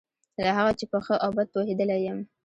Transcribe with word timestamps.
له 0.43 0.49
هغه 0.57 0.71
چې 0.79 0.85
په 0.91 0.97
ښه 1.05 1.15
او 1.23 1.29
بد 1.37 1.47
پوهېدلی 1.53 1.99
یم. 2.07 2.19